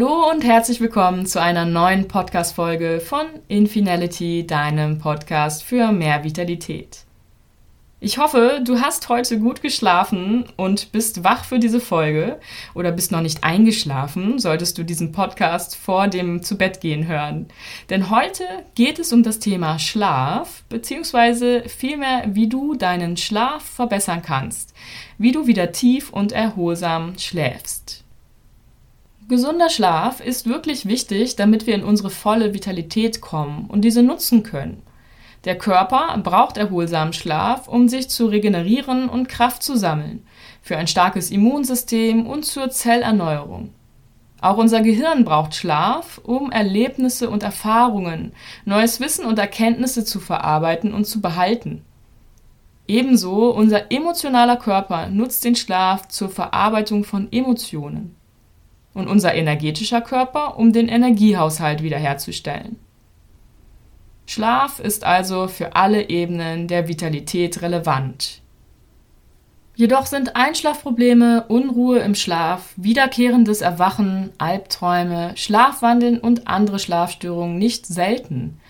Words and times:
Hallo 0.00 0.30
und 0.30 0.44
herzlich 0.44 0.80
willkommen 0.80 1.26
zu 1.26 1.42
einer 1.42 1.66
neuen 1.66 2.08
Podcast-Folge 2.08 3.00
von 3.00 3.26
Infinality, 3.48 4.46
deinem 4.46 4.96
Podcast 4.96 5.62
für 5.62 5.92
mehr 5.92 6.24
Vitalität. 6.24 7.04
Ich 8.00 8.16
hoffe, 8.16 8.62
du 8.64 8.80
hast 8.80 9.10
heute 9.10 9.38
gut 9.38 9.60
geschlafen 9.60 10.46
und 10.56 10.90
bist 10.90 11.22
wach 11.22 11.44
für 11.44 11.58
diese 11.58 11.80
Folge 11.80 12.40
oder 12.72 12.92
bist 12.92 13.12
noch 13.12 13.20
nicht 13.20 13.44
eingeschlafen, 13.44 14.38
solltest 14.38 14.78
du 14.78 14.84
diesen 14.84 15.12
Podcast 15.12 15.76
vor 15.76 16.08
dem 16.08 16.42
Zubettgehen 16.42 17.06
hören. 17.06 17.48
Denn 17.90 18.08
heute 18.08 18.44
geht 18.74 18.98
es 18.98 19.12
um 19.12 19.22
das 19.22 19.38
Thema 19.38 19.78
Schlaf, 19.78 20.62
beziehungsweise 20.70 21.64
vielmehr, 21.68 22.24
wie 22.28 22.48
du 22.48 22.74
deinen 22.74 23.18
Schlaf 23.18 23.62
verbessern 23.64 24.22
kannst, 24.22 24.72
wie 25.18 25.32
du 25.32 25.46
wieder 25.46 25.72
tief 25.72 26.08
und 26.10 26.32
erholsam 26.32 27.18
schläfst. 27.18 27.99
Gesunder 29.30 29.70
Schlaf 29.70 30.18
ist 30.18 30.48
wirklich 30.48 30.86
wichtig, 30.86 31.36
damit 31.36 31.68
wir 31.68 31.76
in 31.76 31.84
unsere 31.84 32.10
volle 32.10 32.52
Vitalität 32.52 33.20
kommen 33.20 33.66
und 33.68 33.82
diese 33.82 34.02
nutzen 34.02 34.42
können. 34.42 34.82
Der 35.44 35.56
Körper 35.56 36.18
braucht 36.18 36.56
erholsamen 36.56 37.12
Schlaf, 37.12 37.68
um 37.68 37.88
sich 37.88 38.10
zu 38.10 38.26
regenerieren 38.26 39.08
und 39.08 39.28
Kraft 39.28 39.62
zu 39.62 39.76
sammeln, 39.76 40.26
für 40.62 40.76
ein 40.76 40.88
starkes 40.88 41.30
Immunsystem 41.30 42.26
und 42.26 42.44
zur 42.44 42.70
Zellerneuerung. 42.70 43.72
Auch 44.40 44.56
unser 44.56 44.80
Gehirn 44.80 45.24
braucht 45.24 45.54
Schlaf, 45.54 46.18
um 46.24 46.50
Erlebnisse 46.50 47.30
und 47.30 47.44
Erfahrungen, 47.44 48.32
neues 48.64 48.98
Wissen 48.98 49.26
und 49.26 49.38
Erkenntnisse 49.38 50.04
zu 50.04 50.18
verarbeiten 50.18 50.92
und 50.92 51.04
zu 51.04 51.20
behalten. 51.20 51.84
Ebenso 52.88 53.50
unser 53.50 53.92
emotionaler 53.92 54.56
Körper 54.56 55.08
nutzt 55.08 55.44
den 55.44 55.54
Schlaf 55.54 56.08
zur 56.08 56.30
Verarbeitung 56.30 57.04
von 57.04 57.30
Emotionen 57.30 58.16
und 58.94 59.08
unser 59.08 59.34
energetischer 59.34 60.00
Körper, 60.00 60.58
um 60.58 60.72
den 60.72 60.88
Energiehaushalt 60.88 61.82
wiederherzustellen. 61.82 62.76
Schlaf 64.26 64.78
ist 64.78 65.04
also 65.04 65.48
für 65.48 65.74
alle 65.74 66.08
Ebenen 66.08 66.68
der 66.68 66.86
Vitalität 66.86 67.62
relevant. 67.62 68.42
Jedoch 69.74 70.06
sind 70.06 70.36
Einschlafprobleme, 70.36 71.46
Unruhe 71.48 72.00
im 72.00 72.14
Schlaf, 72.14 72.74
wiederkehrendes 72.76 73.60
Erwachen, 73.60 74.30
Albträume, 74.38 75.32
Schlafwandeln 75.36 76.18
und 76.18 76.46
andere 76.48 76.78
Schlafstörungen 76.78 77.58
nicht 77.58 77.86
selten. 77.86 78.60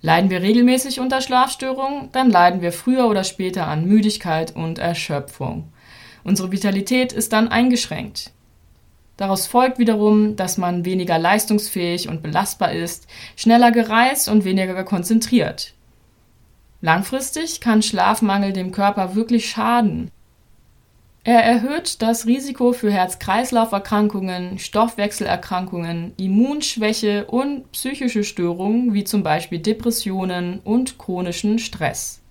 Leiden 0.00 0.30
wir 0.30 0.42
regelmäßig 0.42 1.00
unter 1.00 1.20
Schlafstörungen, 1.20 2.10
dann 2.12 2.28
leiden 2.30 2.60
wir 2.60 2.72
früher 2.72 3.06
oder 3.06 3.24
später 3.24 3.66
an 3.66 3.86
Müdigkeit 3.86 4.54
und 4.54 4.78
Erschöpfung. 4.78 5.72
Unsere 6.24 6.52
Vitalität 6.52 7.12
ist 7.12 7.32
dann 7.32 7.48
eingeschränkt. 7.48 8.32
Daraus 9.18 9.48
folgt 9.48 9.80
wiederum, 9.80 10.36
dass 10.36 10.58
man 10.58 10.84
weniger 10.84 11.18
leistungsfähig 11.18 12.08
und 12.08 12.22
belastbar 12.22 12.72
ist, 12.72 13.08
schneller 13.36 13.72
gereist 13.72 14.28
und 14.28 14.44
weniger 14.44 14.84
konzentriert. 14.84 15.74
Langfristig 16.80 17.60
kann 17.60 17.82
Schlafmangel 17.82 18.52
dem 18.52 18.70
Körper 18.70 19.16
wirklich 19.16 19.50
schaden. 19.50 20.12
Er 21.24 21.42
erhöht 21.42 22.00
das 22.00 22.26
Risiko 22.26 22.72
für 22.72 22.92
Herz-Kreislauf-Erkrankungen, 22.92 24.60
Stoffwechselerkrankungen, 24.60 26.12
Immunschwäche 26.16 27.24
und 27.26 27.70
psychische 27.72 28.22
Störungen 28.22 28.94
wie 28.94 29.02
zum 29.02 29.24
Beispiel 29.24 29.58
Depressionen 29.58 30.60
und 30.60 30.96
chronischen 30.96 31.58
Stress. 31.58 32.22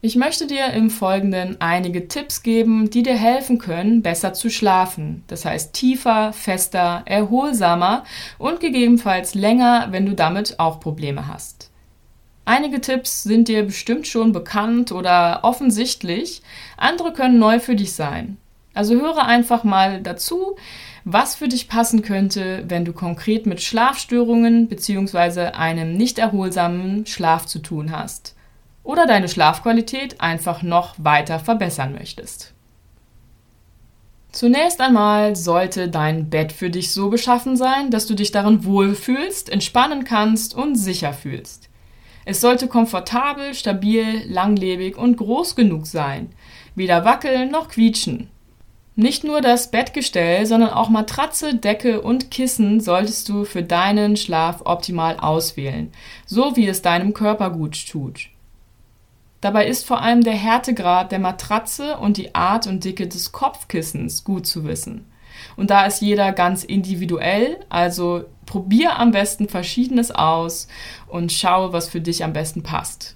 Ich 0.00 0.14
möchte 0.14 0.46
dir 0.46 0.66
im 0.74 0.90
Folgenden 0.90 1.60
einige 1.60 2.06
Tipps 2.06 2.44
geben, 2.44 2.88
die 2.88 3.02
dir 3.02 3.16
helfen 3.16 3.58
können, 3.58 4.00
besser 4.00 4.32
zu 4.32 4.48
schlafen. 4.48 5.24
Das 5.26 5.44
heißt 5.44 5.72
tiefer, 5.72 6.32
fester, 6.32 7.02
erholsamer 7.04 8.04
und 8.38 8.60
gegebenenfalls 8.60 9.34
länger, 9.34 9.88
wenn 9.90 10.06
du 10.06 10.14
damit 10.14 10.60
auch 10.60 10.78
Probleme 10.78 11.26
hast. 11.26 11.72
Einige 12.44 12.80
Tipps 12.80 13.24
sind 13.24 13.48
dir 13.48 13.64
bestimmt 13.64 14.06
schon 14.06 14.30
bekannt 14.30 14.92
oder 14.92 15.40
offensichtlich, 15.42 16.42
andere 16.76 17.12
können 17.12 17.40
neu 17.40 17.58
für 17.58 17.74
dich 17.74 17.92
sein. 17.92 18.36
Also 18.74 18.94
höre 18.94 19.26
einfach 19.26 19.64
mal 19.64 20.00
dazu, 20.00 20.54
was 21.04 21.34
für 21.34 21.48
dich 21.48 21.66
passen 21.66 22.02
könnte, 22.02 22.62
wenn 22.68 22.84
du 22.84 22.92
konkret 22.92 23.46
mit 23.46 23.60
Schlafstörungen 23.60 24.68
bzw. 24.68 25.46
einem 25.56 25.96
nicht 25.96 26.20
erholsamen 26.20 27.04
Schlaf 27.04 27.46
zu 27.46 27.58
tun 27.58 27.90
hast 27.90 28.36
oder 28.88 29.06
deine 29.06 29.28
Schlafqualität 29.28 30.18
einfach 30.18 30.62
noch 30.62 30.94
weiter 30.96 31.38
verbessern 31.38 31.92
möchtest. 31.92 32.54
Zunächst 34.32 34.80
einmal 34.80 35.36
sollte 35.36 35.88
dein 35.88 36.30
Bett 36.30 36.52
für 36.52 36.70
dich 36.70 36.90
so 36.92 37.10
beschaffen 37.10 37.58
sein, 37.58 37.90
dass 37.90 38.06
du 38.06 38.14
dich 38.14 38.30
darin 38.30 38.64
wohlfühlst, 38.64 39.50
entspannen 39.50 40.04
kannst 40.04 40.54
und 40.54 40.76
sicher 40.76 41.12
fühlst. 41.12 41.68
Es 42.24 42.40
sollte 42.40 42.66
komfortabel, 42.66 43.52
stabil, 43.52 44.22
langlebig 44.26 44.96
und 44.96 45.18
groß 45.18 45.54
genug 45.54 45.86
sein, 45.86 46.30
weder 46.74 47.04
wackeln 47.04 47.50
noch 47.50 47.68
quietschen. 47.68 48.30
Nicht 48.96 49.22
nur 49.22 49.42
das 49.42 49.70
Bettgestell, 49.70 50.46
sondern 50.46 50.70
auch 50.70 50.88
Matratze, 50.88 51.54
Decke 51.54 52.00
und 52.00 52.30
Kissen 52.30 52.80
solltest 52.80 53.28
du 53.28 53.44
für 53.44 53.62
deinen 53.62 54.16
Schlaf 54.16 54.62
optimal 54.64 55.18
auswählen, 55.18 55.92
so 56.24 56.56
wie 56.56 56.66
es 56.66 56.80
deinem 56.80 57.12
Körper 57.12 57.50
gut 57.50 57.86
tut. 57.86 58.30
Dabei 59.40 59.66
ist 59.66 59.86
vor 59.86 60.02
allem 60.02 60.22
der 60.22 60.34
Härtegrad 60.34 61.12
der 61.12 61.20
Matratze 61.20 61.96
und 61.98 62.16
die 62.16 62.34
Art 62.34 62.66
und 62.66 62.84
Dicke 62.84 63.06
des 63.06 63.30
Kopfkissens 63.30 64.24
gut 64.24 64.46
zu 64.46 64.64
wissen. 64.64 65.06
Und 65.56 65.70
da 65.70 65.86
ist 65.86 66.02
jeder 66.02 66.32
ganz 66.32 66.64
individuell, 66.64 67.58
also 67.68 68.24
probier 68.46 68.98
am 68.98 69.12
besten 69.12 69.48
Verschiedenes 69.48 70.10
aus 70.10 70.66
und 71.06 71.32
schau, 71.32 71.72
was 71.72 71.88
für 71.88 72.00
dich 72.00 72.24
am 72.24 72.32
besten 72.32 72.62
passt. 72.62 73.14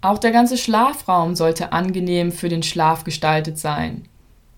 Auch 0.00 0.18
der 0.18 0.32
ganze 0.32 0.56
Schlafraum 0.56 1.36
sollte 1.36 1.72
angenehm 1.72 2.32
für 2.32 2.48
den 2.48 2.62
Schlaf 2.62 3.04
gestaltet 3.04 3.58
sein. 3.58 4.08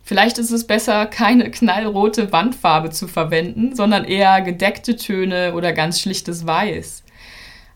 Vielleicht 0.05 0.39
ist 0.39 0.51
es 0.51 0.67
besser, 0.67 1.07
keine 1.07 1.51
knallrote 1.51 2.33
Wandfarbe 2.33 2.91
zu 2.91 3.07
verwenden, 3.07 3.75
sondern 3.75 4.05
eher 4.05 4.41
gedeckte 4.41 4.97
Töne 4.97 5.55
oder 5.55 5.73
ganz 5.73 6.01
schlichtes 6.01 6.47
Weiß. 6.47 7.02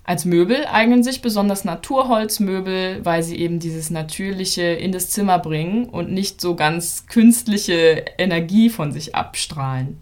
Als 0.09 0.25
Möbel 0.25 0.65
eignen 0.71 1.03
sich 1.03 1.21
besonders 1.21 1.65
Naturholzmöbel, 1.65 3.05
weil 3.05 3.25
sie 3.25 3.37
eben 3.41 3.59
dieses 3.59 3.91
Natürliche 3.91 4.63
in 4.63 4.93
das 4.93 5.11
Zimmer 5.11 5.41
bringen 5.41 5.87
und 5.89 6.13
nicht 6.13 6.41
so 6.41 6.55
ganz 6.55 7.07
künstliche 7.09 8.05
Energie 8.17 8.71
von 8.71 8.93
sich 8.93 9.17
abstrahlen. 9.17 9.99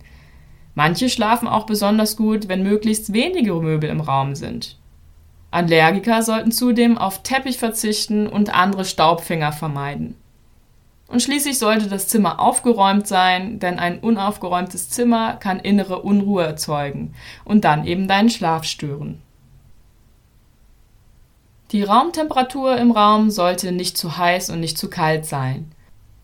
Manche 0.74 1.08
schlafen 1.08 1.48
auch 1.48 1.64
besonders 1.64 2.18
gut, 2.18 2.48
wenn 2.48 2.62
möglichst 2.62 3.14
wenige 3.14 3.54
Möbel 3.54 3.88
im 3.88 4.02
Raum 4.02 4.34
sind. 4.34 4.76
Allergiker 5.50 6.20
sollten 6.22 6.52
zudem 6.52 6.98
auf 6.98 7.22
Teppich 7.22 7.56
verzichten 7.56 8.26
und 8.26 8.54
andere 8.54 8.84
Staubfänger 8.84 9.52
vermeiden. 9.52 10.16
Und 11.08 11.22
schließlich 11.22 11.58
sollte 11.58 11.88
das 11.88 12.08
Zimmer 12.08 12.40
aufgeräumt 12.40 13.06
sein, 13.06 13.58
denn 13.58 13.78
ein 13.78 14.00
unaufgeräumtes 14.00 14.90
Zimmer 14.90 15.36
kann 15.36 15.60
innere 15.60 16.02
Unruhe 16.02 16.44
erzeugen 16.44 17.14
und 17.46 17.64
dann 17.64 17.86
eben 17.86 18.06
deinen 18.06 18.28
Schlaf 18.28 18.64
stören. 18.64 19.22
Die 21.74 21.82
Raumtemperatur 21.82 22.76
im 22.76 22.92
Raum 22.92 23.30
sollte 23.30 23.72
nicht 23.72 23.98
zu 23.98 24.16
heiß 24.16 24.50
und 24.50 24.60
nicht 24.60 24.78
zu 24.78 24.88
kalt 24.88 25.26
sein. 25.26 25.72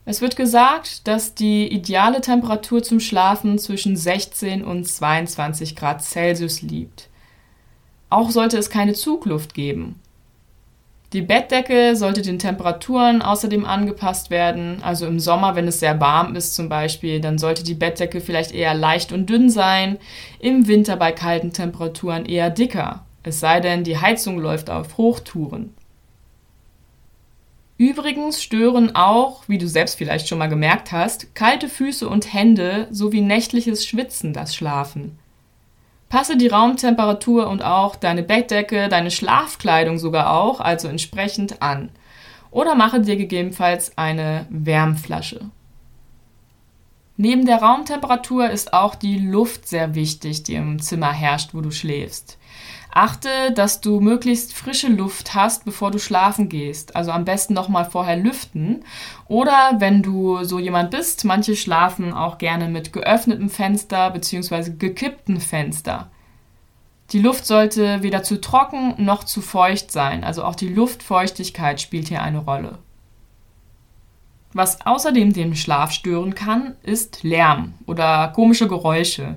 Es 0.04 0.20
wird 0.20 0.36
gesagt, 0.36 1.08
dass 1.08 1.34
die 1.34 1.66
ideale 1.66 2.20
Temperatur 2.20 2.84
zum 2.84 3.00
Schlafen 3.00 3.58
zwischen 3.58 3.96
16 3.96 4.62
und 4.62 4.86
22 4.86 5.74
Grad 5.74 6.04
Celsius 6.04 6.62
liegt. 6.62 7.08
Auch 8.10 8.30
sollte 8.30 8.58
es 8.58 8.70
keine 8.70 8.92
Zugluft 8.92 9.52
geben. 9.52 9.96
Die 11.12 11.22
Bettdecke 11.22 11.96
sollte 11.96 12.22
den 12.22 12.38
Temperaturen 12.38 13.20
außerdem 13.20 13.64
angepasst 13.64 14.30
werden. 14.30 14.80
Also 14.84 15.04
im 15.08 15.18
Sommer, 15.18 15.56
wenn 15.56 15.66
es 15.66 15.80
sehr 15.80 15.98
warm 15.98 16.36
ist 16.36 16.54
zum 16.54 16.68
Beispiel, 16.68 17.20
dann 17.20 17.38
sollte 17.38 17.64
die 17.64 17.74
Bettdecke 17.74 18.20
vielleicht 18.20 18.52
eher 18.52 18.74
leicht 18.74 19.10
und 19.10 19.28
dünn 19.28 19.50
sein. 19.50 19.98
Im 20.38 20.68
Winter 20.68 20.94
bei 20.94 21.10
kalten 21.10 21.52
Temperaturen 21.52 22.24
eher 22.24 22.50
dicker. 22.50 23.04
Es 23.22 23.40
sei 23.40 23.60
denn, 23.60 23.84
die 23.84 23.98
Heizung 23.98 24.38
läuft 24.38 24.70
auf 24.70 24.96
Hochtouren. 24.96 25.74
Übrigens 27.76 28.42
stören 28.42 28.94
auch, 28.94 29.44
wie 29.48 29.56
du 29.56 29.66
selbst 29.66 29.96
vielleicht 29.96 30.28
schon 30.28 30.38
mal 30.38 30.48
gemerkt 30.48 30.92
hast, 30.92 31.34
kalte 31.34 31.68
Füße 31.68 32.06
und 32.08 32.32
Hände 32.32 32.88
sowie 32.90 33.22
nächtliches 33.22 33.86
Schwitzen 33.86 34.34
das 34.34 34.54
Schlafen. 34.54 35.18
Passe 36.10 36.36
die 36.36 36.48
Raumtemperatur 36.48 37.48
und 37.48 37.62
auch 37.62 37.96
deine 37.96 38.22
Bettdecke, 38.22 38.88
deine 38.88 39.10
Schlafkleidung 39.10 39.98
sogar 39.98 40.32
auch, 40.32 40.60
also 40.60 40.88
entsprechend 40.88 41.62
an. 41.62 41.88
Oder 42.50 42.74
mache 42.74 43.00
dir 43.00 43.16
gegebenenfalls 43.16 43.96
eine 43.96 44.46
Wärmflasche. 44.50 45.50
Neben 47.16 47.46
der 47.46 47.62
Raumtemperatur 47.62 48.50
ist 48.50 48.72
auch 48.72 48.94
die 48.94 49.18
Luft 49.18 49.68
sehr 49.68 49.94
wichtig, 49.94 50.42
die 50.42 50.54
im 50.54 50.80
Zimmer 50.80 51.12
herrscht, 51.12 51.54
wo 51.54 51.60
du 51.60 51.70
schläfst. 51.70 52.38
Achte, 52.92 53.52
dass 53.54 53.80
du 53.80 54.00
möglichst 54.00 54.52
frische 54.52 54.88
Luft 54.88 55.34
hast, 55.34 55.64
bevor 55.64 55.90
du 55.90 55.98
schlafen 55.98 56.48
gehst. 56.48 56.96
Also 56.96 57.12
am 57.12 57.24
besten 57.24 57.54
noch 57.54 57.68
mal 57.68 57.84
vorher 57.84 58.16
lüften. 58.16 58.84
Oder 59.28 59.76
wenn 59.78 60.02
du 60.02 60.42
so 60.42 60.58
jemand 60.58 60.90
bist, 60.90 61.24
manche 61.24 61.54
schlafen 61.54 62.12
auch 62.12 62.38
gerne 62.38 62.68
mit 62.68 62.92
geöffnetem 62.92 63.48
Fenster 63.48 64.10
bzw. 64.10 64.72
gekipptem 64.76 65.40
Fenster. 65.40 66.10
Die 67.12 67.20
Luft 67.20 67.46
sollte 67.46 68.02
weder 68.02 68.22
zu 68.22 68.40
trocken 68.40 68.94
noch 68.98 69.24
zu 69.24 69.40
feucht 69.40 69.90
sein. 69.92 70.24
Also 70.24 70.44
auch 70.44 70.54
die 70.54 70.68
Luftfeuchtigkeit 70.68 71.80
spielt 71.80 72.08
hier 72.08 72.22
eine 72.22 72.38
Rolle. 72.38 72.78
Was 74.52 74.84
außerdem 74.84 75.32
den 75.32 75.54
Schlaf 75.54 75.92
stören 75.92 76.34
kann, 76.34 76.74
ist 76.82 77.22
Lärm 77.22 77.74
oder 77.86 78.28
komische 78.34 78.66
Geräusche. 78.66 79.36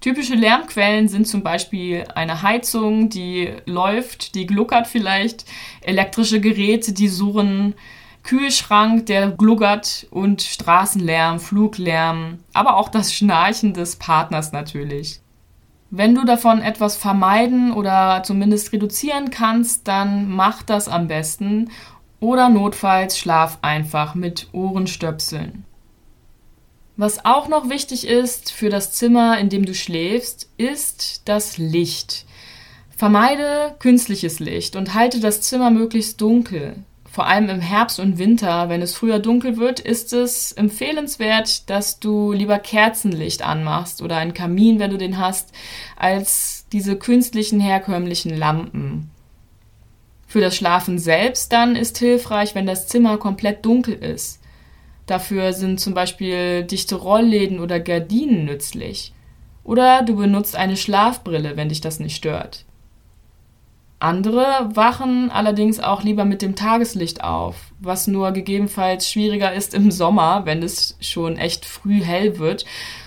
Typische 0.00 0.34
Lärmquellen 0.34 1.08
sind 1.08 1.26
zum 1.26 1.42
Beispiel 1.42 2.04
eine 2.14 2.42
Heizung, 2.42 3.08
die 3.08 3.52
läuft, 3.64 4.34
die 4.34 4.46
gluckert 4.46 4.86
vielleicht, 4.86 5.44
elektrische 5.80 6.40
Geräte, 6.40 6.92
die 6.92 7.08
surren, 7.08 7.74
Kühlschrank, 8.22 9.06
der 9.06 9.30
gluckert 9.30 10.06
und 10.10 10.42
Straßenlärm, 10.42 11.38
Fluglärm, 11.38 12.38
aber 12.52 12.76
auch 12.76 12.88
das 12.88 13.14
Schnarchen 13.14 13.72
des 13.72 13.96
Partners 13.96 14.52
natürlich. 14.52 15.20
Wenn 15.90 16.14
du 16.16 16.24
davon 16.24 16.60
etwas 16.60 16.96
vermeiden 16.96 17.72
oder 17.72 18.22
zumindest 18.24 18.72
reduzieren 18.72 19.30
kannst, 19.30 19.86
dann 19.86 20.28
mach 20.28 20.64
das 20.64 20.88
am 20.88 21.06
besten 21.06 21.70
oder 22.18 22.48
notfalls 22.48 23.18
schlaf 23.18 23.58
einfach 23.62 24.16
mit 24.16 24.48
Ohrenstöpseln. 24.52 25.64
Was 26.96 27.26
auch 27.26 27.48
noch 27.48 27.68
wichtig 27.68 28.06
ist 28.06 28.50
für 28.50 28.70
das 28.70 28.92
Zimmer, 28.92 29.38
in 29.38 29.50
dem 29.50 29.66
du 29.66 29.74
schläfst, 29.74 30.48
ist 30.56 31.22
das 31.26 31.58
Licht. 31.58 32.24
Vermeide 32.96 33.74
künstliches 33.78 34.40
Licht 34.40 34.76
und 34.76 34.94
halte 34.94 35.20
das 35.20 35.42
Zimmer 35.42 35.70
möglichst 35.70 36.20
dunkel. 36.22 36.76
Vor 37.04 37.26
allem 37.26 37.50
im 37.50 37.60
Herbst 37.60 38.00
und 38.00 38.18
Winter, 38.18 38.70
wenn 38.70 38.80
es 38.80 38.94
früher 38.94 39.18
dunkel 39.18 39.58
wird, 39.58 39.78
ist 39.80 40.14
es 40.14 40.52
empfehlenswert, 40.52 41.68
dass 41.68 42.00
du 42.00 42.32
lieber 42.32 42.58
Kerzenlicht 42.58 43.42
anmachst 43.42 44.00
oder 44.00 44.16
einen 44.16 44.34
Kamin, 44.34 44.78
wenn 44.78 44.90
du 44.90 44.98
den 44.98 45.18
hast, 45.18 45.52
als 45.96 46.66
diese 46.72 46.96
künstlichen 46.96 47.60
herkömmlichen 47.60 48.36
Lampen. 48.36 49.10
Für 50.26 50.40
das 50.40 50.56
Schlafen 50.56 50.98
selbst 50.98 51.52
dann 51.52 51.76
ist 51.76 51.98
hilfreich, 51.98 52.54
wenn 52.54 52.66
das 52.66 52.86
Zimmer 52.86 53.18
komplett 53.18 53.64
dunkel 53.64 53.94
ist. 53.94 54.40
Dafür 55.06 55.52
sind 55.52 55.80
zum 55.80 55.94
Beispiel 55.94 56.64
dichte 56.64 56.96
Rollläden 56.96 57.60
oder 57.60 57.80
Gardinen 57.80 58.44
nützlich. 58.44 59.12
Oder 59.62 60.02
du 60.02 60.16
benutzt 60.16 60.56
eine 60.56 60.76
Schlafbrille, 60.76 61.56
wenn 61.56 61.68
dich 61.68 61.80
das 61.80 62.00
nicht 62.00 62.16
stört. 62.16 62.64
Andere 63.98 64.68
wachen 64.74 65.30
allerdings 65.30 65.80
auch 65.80 66.02
lieber 66.02 66.24
mit 66.24 66.42
dem 66.42 66.54
Tageslicht 66.54 67.24
auf, 67.24 67.72
was 67.80 68.06
nur 68.06 68.32
gegebenenfalls 68.32 69.10
schwieriger 69.10 69.54
ist 69.54 69.72
im 69.72 69.90
Sommer, 69.90 70.42
wenn 70.44 70.62
es 70.62 70.98
schon 71.00 71.38
echt 71.38 71.64
früh 71.64 72.02
hell 72.02 72.38
wird, 72.38 72.66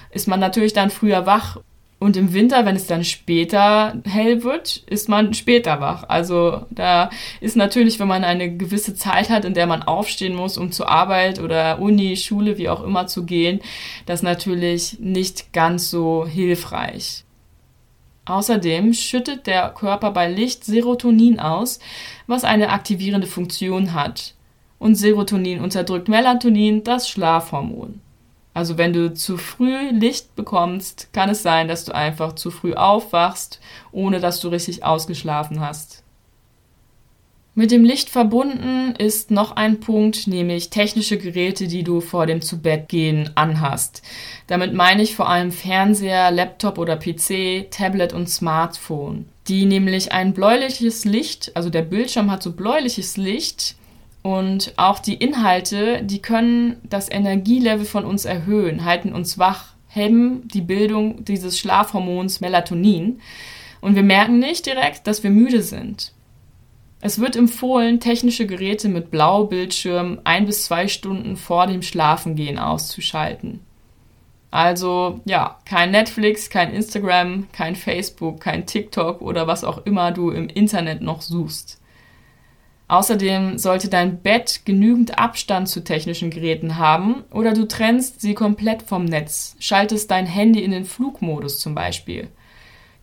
ist 0.10 0.28
man 0.28 0.40
natürlich 0.40 0.74
dann 0.74 0.90
früher 0.90 1.28
wach 1.28 1.58
und 2.00 2.16
im 2.16 2.34
Winter, 2.34 2.66
wenn 2.66 2.78
es 2.78 2.88
dann 2.88 3.04
später 3.04 4.02
hell 4.06 4.44
wird, 4.44 4.78
ist 4.88 5.10
man 5.10 5.34
später 5.34 5.82
wach. 5.82 6.06
Also 6.08 6.66
da 6.70 7.10
ist 7.42 7.58
natürlich, 7.58 8.00
wenn 8.00 8.08
man 8.08 8.24
eine 8.24 8.56
gewisse 8.56 8.96
Zeit 8.96 9.30
hat, 9.30 9.44
in 9.44 9.54
der 9.54 9.68
man 9.68 9.84
aufstehen 9.84 10.34
muss, 10.34 10.58
um 10.58 10.72
zur 10.72 10.88
Arbeit 10.88 11.40
oder 11.40 11.80
Uni, 11.80 12.16
Schule, 12.16 12.58
wie 12.58 12.70
auch 12.70 12.84
immer 12.84 13.08
zu 13.08 13.26
gehen, 13.26 13.60
das 14.06 14.24
natürlich 14.24 15.00
nicht 15.00 15.52
ganz 15.52 15.90
so 15.90 16.26
hilfreich. 16.26 17.26
Außerdem 18.24 18.94
schüttet 18.94 19.46
der 19.46 19.70
Körper 19.70 20.12
bei 20.12 20.32
Licht 20.32 20.64
Serotonin 20.64 21.40
aus, 21.40 21.80
was 22.28 22.46
eine 22.46 22.70
aktivierende 22.70 23.28
Funktion 23.28 23.94
hat. 23.94 24.36
Und 24.78 24.96
Serotonin 24.96 25.60
unterdrückt 25.60 26.08
Melatonin, 26.08 26.86
das 26.86 27.10
Schlafhormon. 27.10 28.00
Also 28.60 28.78
wenn 28.78 28.92
du 28.92 29.14
zu 29.14 29.38
früh 29.38 29.90
Licht 29.92 30.36
bekommst, 30.36 31.14
kann 31.14 31.30
es 31.30 31.42
sein, 31.42 31.70
dass 31.70 31.86
du 31.86 31.96
einfach 31.96 32.36
zu 32.36 32.52
früh 32.52 32.74
aufwachst, 32.74 33.62
ohne 33.94 34.20
dass 34.20 34.42
du 34.42 34.50
richtig 34.50 34.84
ausgeschlafen 34.84 35.62
hast. 35.62 36.04
Mit 37.56 37.72
dem 37.72 37.86
Licht 37.86 38.10
verbunden 38.10 38.96
ist 38.98 39.32
noch 39.32 39.56
ein 39.56 39.80
Punkt, 39.80 40.28
nämlich 40.28 40.72
technische 40.72 41.18
Geräte, 41.18 41.70
die 41.70 41.84
du 41.84 42.02
vor 42.02 42.26
dem 42.26 42.42
Zubettgehen 42.42 43.30
anhast. 43.36 44.02
Damit 44.48 44.74
meine 44.74 45.04
ich 45.04 45.16
vor 45.16 45.30
allem 45.30 45.54
Fernseher, 45.54 46.30
Laptop 46.30 46.78
oder 46.80 46.98
PC, 46.98 47.72
Tablet 47.72 48.12
und 48.12 48.30
Smartphone, 48.30 49.30
die 49.48 49.64
nämlich 49.64 50.12
ein 50.12 50.34
bläuliches 50.34 51.06
Licht, 51.06 51.54
also 51.56 51.70
der 51.70 51.84
Bildschirm 51.84 52.30
hat 52.30 52.44
so 52.44 52.52
bläuliches 52.52 53.16
Licht, 53.16 53.78
und 54.22 54.74
auch 54.78 55.00
die 55.00 55.16
Inhalte, 55.16 56.04
die 56.04 56.22
können 56.22 56.78
das 56.84 57.10
Energielevel 57.10 57.86
von 57.86 58.06
uns 58.06 58.26
erhöhen, 58.26 58.84
halten 58.84 59.14
uns 59.14 59.38
wach, 59.38 59.74
hemmen 59.88 60.48
die 60.48 60.62
Bildung 60.62 61.24
dieses 61.26 61.58
Schlafhormons 61.58 62.42
Melatonin. 62.42 63.22
Und 63.82 63.96
wir 63.96 64.04
merken 64.04 64.40
nicht 64.40 64.66
direkt, 64.66 65.08
dass 65.08 65.24
wir 65.24 65.30
müde 65.30 65.62
sind. 65.62 66.14
Es 67.02 67.20
wird 67.20 67.38
empfohlen, 67.38 68.02
technische 68.02 68.46
Geräte 68.46 68.90
mit 68.90 69.10
Blaubildschirm 69.10 70.20
ein 70.26 70.46
bis 70.46 70.66
zwei 70.66 70.90
Stunden 70.90 71.38
vor 71.38 71.66
dem 71.66 71.82
Schlafengehen 71.82 72.60
auszuschalten. 72.60 73.62
Also 74.52 75.22
ja, 75.26 75.60
kein 75.66 75.92
Netflix, 75.92 76.50
kein 76.50 76.74
Instagram, 76.74 77.48
kein 77.54 77.76
Facebook, 77.76 78.42
kein 78.42 78.66
TikTok 78.66 79.22
oder 79.22 79.48
was 79.48 79.64
auch 79.64 79.86
immer 79.86 80.12
du 80.12 80.32
im 80.32 80.50
Internet 80.50 81.02
noch 81.02 81.22
suchst. 81.22 81.79
Außerdem 82.90 83.60
sollte 83.60 83.88
dein 83.88 84.18
Bett 84.18 84.62
genügend 84.66 85.20
Abstand 85.20 85.70
zu 85.70 85.84
technischen 85.84 86.32
Geräten 86.32 86.80
haben 86.80 87.24
oder 87.32 87.54
du 87.54 87.68
trennst 87.68 88.20
sie 88.20 88.34
komplett 88.34 88.82
vom 88.82 89.06
Netz, 89.06 89.56
schaltest 89.60 90.10
dein 90.10 90.26
Handy 90.26 90.64
in 90.64 90.72
den 90.72 90.86
Flugmodus 90.86 91.60
zum 91.60 91.76
Beispiel. 91.76 92.30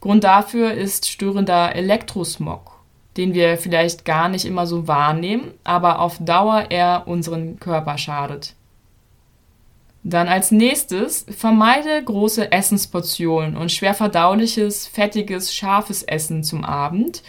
Grund 0.00 0.24
dafür 0.24 0.72
ist 0.72 1.08
störender 1.08 1.76
Elektrosmog, 1.76 2.72
den 3.16 3.32
wir 3.32 3.58
vielleicht 3.58 4.04
gar 4.04 4.28
nicht 4.28 4.44
immer 4.44 4.66
so 4.66 4.88
wahrnehmen, 4.88 5.52
aber 5.62 6.00
auf 6.00 6.18
Dauer 6.18 6.72
eher 6.72 7.04
unseren 7.06 7.60
Körper 7.60 7.96
schadet. 7.96 8.56
Dann 10.02 10.26
als 10.26 10.50
nächstes 10.50 11.26
vermeide 11.30 12.02
große 12.02 12.50
Essensportionen 12.50 13.56
und 13.56 13.70
schwer 13.70 13.94
verdauliches, 13.94 14.88
fettiges, 14.88 15.54
scharfes 15.54 16.02
Essen 16.02 16.42
zum 16.42 16.64
Abend 16.64 17.22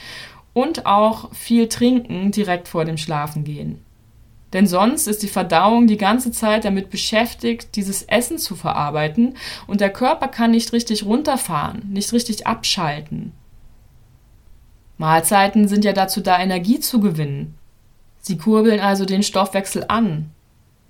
und 0.57 0.87
auch 0.87 1.31
viel 1.35 1.69
trinken 1.69 2.31
direkt 2.31 2.67
vor 2.67 2.83
dem 2.83 2.97
Schlafengehen. 2.97 3.85
Denn 4.53 4.65
sonst 4.65 5.05
ist 5.05 5.21
die 5.21 5.27
Verdauung 5.27 5.85
die 5.85 5.97
ganze 5.97 6.31
Zeit 6.31 6.65
damit 6.65 6.89
beschäftigt, 6.89 7.75
dieses 7.75 8.01
Essen 8.01 8.39
zu 8.39 8.55
verarbeiten 8.55 9.37
und 9.67 9.81
der 9.81 9.91
Körper 9.91 10.27
kann 10.29 10.49
nicht 10.49 10.73
richtig 10.73 11.05
runterfahren, 11.05 11.83
nicht 11.91 12.11
richtig 12.11 12.47
abschalten. 12.47 13.33
Mahlzeiten 14.97 15.67
sind 15.67 15.85
ja 15.85 15.93
dazu 15.93 16.21
da, 16.21 16.39
Energie 16.39 16.79
zu 16.79 17.01
gewinnen. 17.01 17.53
Sie 18.19 18.37
kurbeln 18.37 18.79
also 18.79 19.05
den 19.05 19.21
Stoffwechsel 19.21 19.85
an. 19.89 20.31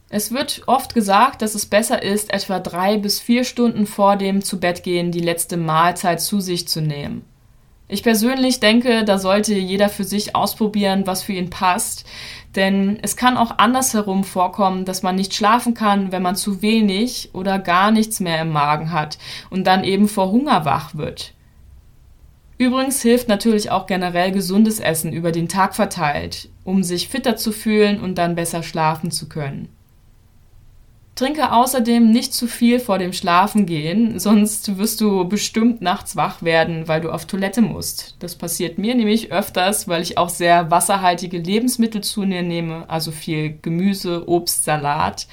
Es 0.08 0.32
wird 0.32 0.62
oft 0.68 0.94
gesagt, 0.94 1.42
dass 1.42 1.56
es 1.56 1.66
besser 1.66 2.02
ist, 2.02 2.34
etwa 2.34 2.62
drei 2.62 2.98
bis 2.98 3.20
vier 3.20 3.44
Stunden 3.44 3.86
vor 3.86 4.16
dem 4.16 4.42
Zubettgehen 4.46 5.12
die 5.12 5.20
letzte 5.20 5.58
Mahlzeit 5.58 6.22
zu 6.22 6.40
sich 6.40 6.70
zu 6.70 6.80
nehmen. 6.80 7.26
Ich 7.90 8.04
persönlich 8.04 8.60
denke, 8.60 9.06
da 9.06 9.18
sollte 9.18 9.56
jeder 9.56 9.88
für 9.88 10.04
sich 10.04 10.36
ausprobieren, 10.36 11.08
was 11.08 11.24
für 11.24 11.34
ihn 11.34 11.50
passt. 11.50 12.06
Denn 12.56 13.00
es 13.02 13.16
kann 13.16 13.38
auch 13.38 13.60
andersherum 13.60 14.24
vorkommen, 14.24 14.84
dass 14.84 15.04
man 15.04 15.16
nicht 15.16 15.34
schlafen 15.34 15.74
kann, 15.74 16.12
wenn 16.12 16.22
man 16.22 16.36
zu 16.36 16.62
wenig 16.62 17.30
oder 17.34 17.60
gar 17.60 17.92
nichts 17.92 18.20
mehr 18.20 18.42
im 18.42 18.50
Magen 18.50 18.92
hat 18.92 19.18
und 19.50 19.66
dann 19.68 19.84
eben 19.84 20.10
vor 20.10 20.32
Hunger 20.32 20.66
wach 20.66 20.96
wird. 20.96 21.34
Übrigens 22.58 23.02
hilft 23.02 23.28
natürlich 23.28 23.70
auch 23.70 23.86
generell 23.86 24.32
gesundes 24.32 24.80
Essen 24.80 25.14
über 25.14 25.32
den 25.32 25.48
Tag 25.48 25.76
verteilt, 25.76 26.50
um 26.64 26.84
sich 26.84 27.08
fitter 27.08 27.36
zu 27.38 27.52
fühlen 27.52 28.02
und 28.02 28.18
dann 28.18 28.36
besser 28.36 28.64
schlafen 28.64 29.12
zu 29.12 29.30
können. 29.30 29.70
Trinke 31.18 31.52
außerdem 31.52 32.12
nicht 32.12 32.36
zu 32.36 32.46
viel 32.46 32.80
vor 32.80 33.00
dem 33.00 33.12
Schlafengehen, 33.12 34.20
sonst 34.20 34.78
wirst 34.78 35.02
du 35.02 35.28
bestimmt 35.28 35.82
nachts 35.82 36.16
wach 36.16 36.44
werden, 36.44 36.88
weil 36.88 37.02
du 37.02 37.10
auf 37.12 37.26
Toilette 37.26 37.62
musst. 37.62 38.16
Das 38.20 38.36
passiert 38.36 38.78
mir 38.78 38.94
nämlich 38.94 39.32
öfters, 39.32 39.88
weil 39.88 40.04
ich 40.04 40.20
auch 40.20 40.30
sehr 40.30 40.70
wasserhaltige 40.70 41.40
Lebensmittel 41.40 42.02
zu 42.02 42.22
mir 42.22 42.44
nehme, 42.44 42.88
also 42.88 43.10
viel 43.10 43.58
Gemüse, 43.64 44.30
Obst, 44.30 44.64
Salat. 44.64 45.28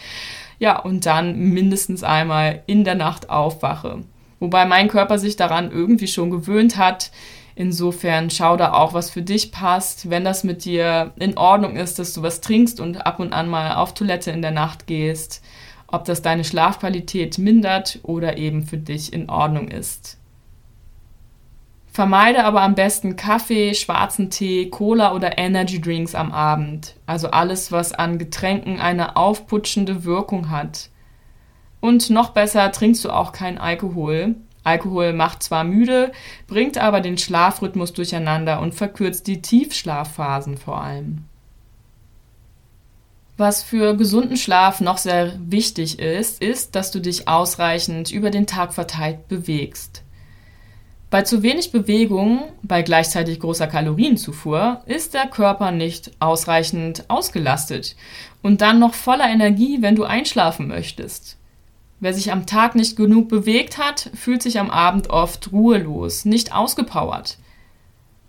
Ja, 0.58 0.78
und 0.78 1.04
dann 1.04 1.38
mindestens 1.38 2.02
einmal 2.02 2.62
in 2.66 2.84
der 2.84 2.94
Nacht 2.94 3.28
aufwache. 3.28 4.04
Wobei 4.40 4.64
mein 4.64 4.88
Körper 4.88 5.18
sich 5.18 5.36
daran 5.36 5.70
irgendwie 5.70 6.08
schon 6.08 6.30
gewöhnt 6.30 6.78
hat. 6.78 7.10
Insofern 7.56 8.30
schau 8.30 8.56
da 8.56 8.72
auch, 8.72 8.94
was 8.94 9.10
für 9.10 9.22
dich 9.22 9.52
passt. 9.52 10.08
Wenn 10.08 10.24
das 10.24 10.44
mit 10.44 10.64
dir 10.64 11.12
in 11.16 11.36
Ordnung 11.36 11.76
ist, 11.76 11.98
dass 11.98 12.14
du 12.14 12.22
was 12.22 12.40
trinkst 12.40 12.80
und 12.80 13.06
ab 13.06 13.20
und 13.20 13.34
an 13.34 13.50
mal 13.50 13.74
auf 13.74 13.92
Toilette 13.92 14.30
in 14.30 14.40
der 14.40 14.50
Nacht 14.50 14.86
gehst, 14.86 15.42
ob 15.94 16.04
das 16.04 16.22
deine 16.22 16.44
Schlafqualität 16.44 17.38
mindert 17.38 18.00
oder 18.02 18.36
eben 18.36 18.66
für 18.66 18.78
dich 18.78 19.12
in 19.12 19.30
Ordnung 19.30 19.68
ist. 19.68 20.18
Vermeide 21.86 22.42
aber 22.44 22.62
am 22.62 22.74
besten 22.74 23.14
Kaffee, 23.14 23.72
schwarzen 23.72 24.28
Tee, 24.28 24.68
Cola 24.68 25.14
oder 25.14 25.38
Energy 25.38 25.80
Drinks 25.80 26.16
am 26.16 26.32
Abend. 26.32 26.96
Also 27.06 27.30
alles, 27.30 27.70
was 27.70 27.92
an 27.92 28.18
Getränken 28.18 28.80
eine 28.80 29.16
aufputschende 29.16 30.02
Wirkung 30.04 30.50
hat. 30.50 30.90
Und 31.80 32.10
noch 32.10 32.30
besser 32.30 32.72
trinkst 32.72 33.04
du 33.04 33.10
auch 33.10 33.30
kein 33.30 33.58
Alkohol. 33.58 34.34
Alkohol 34.64 35.12
macht 35.12 35.44
zwar 35.44 35.62
müde, 35.62 36.10
bringt 36.48 36.78
aber 36.78 37.00
den 37.00 37.18
Schlafrhythmus 37.18 37.92
durcheinander 37.92 38.60
und 38.60 38.74
verkürzt 38.74 39.28
die 39.28 39.40
Tiefschlafphasen 39.40 40.56
vor 40.56 40.82
allem. 40.82 41.26
Was 43.36 43.64
für 43.64 43.96
gesunden 43.96 44.36
Schlaf 44.36 44.80
noch 44.80 44.98
sehr 44.98 45.32
wichtig 45.40 45.98
ist, 45.98 46.40
ist, 46.40 46.76
dass 46.76 46.92
du 46.92 47.00
dich 47.00 47.26
ausreichend 47.26 48.12
über 48.12 48.30
den 48.30 48.46
Tag 48.46 48.72
verteilt 48.72 49.26
bewegst. 49.26 50.04
Bei 51.10 51.22
zu 51.22 51.42
wenig 51.42 51.72
Bewegung, 51.72 52.44
bei 52.62 52.82
gleichzeitig 52.82 53.40
großer 53.40 53.66
Kalorienzufuhr, 53.66 54.82
ist 54.86 55.14
der 55.14 55.26
Körper 55.26 55.72
nicht 55.72 56.12
ausreichend 56.20 57.04
ausgelastet 57.08 57.96
und 58.42 58.60
dann 58.60 58.78
noch 58.78 58.94
voller 58.94 59.28
Energie, 59.28 59.78
wenn 59.80 59.96
du 59.96 60.04
einschlafen 60.04 60.68
möchtest. 60.68 61.36
Wer 61.98 62.14
sich 62.14 62.30
am 62.30 62.46
Tag 62.46 62.74
nicht 62.76 62.96
genug 62.96 63.28
bewegt 63.28 63.78
hat, 63.78 64.10
fühlt 64.14 64.42
sich 64.42 64.60
am 64.60 64.70
Abend 64.70 65.10
oft 65.10 65.50
ruhelos, 65.50 66.24
nicht 66.24 66.54
ausgepowert. 66.54 67.38